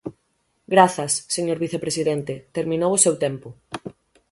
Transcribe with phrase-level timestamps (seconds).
[0.73, 3.47] Grazas, señor vicepresidente, terminou o seu tempo.